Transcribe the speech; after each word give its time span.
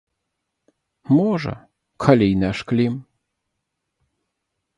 Можа, 1.17 1.53
калі 2.07 2.25
й 2.31 2.35
нашклім. 2.45 2.93